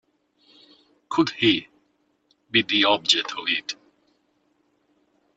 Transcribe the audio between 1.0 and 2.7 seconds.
Could he be